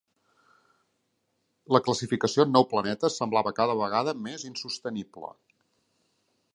La 1.77 1.81
classificació 1.89 2.47
en 2.47 2.55
nou 2.57 2.67
planetes 2.73 3.19
semblava 3.23 3.55
cada 3.63 3.79
vegada 3.83 4.19
més 4.25 4.49
insostenible. 4.53 5.35